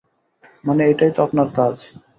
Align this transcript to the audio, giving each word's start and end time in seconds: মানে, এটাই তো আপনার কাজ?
মানে, 0.63 0.83
এটাই 0.87 1.11
তো 1.15 1.19
আপনার 1.23 1.47
কাজ? 1.57 1.75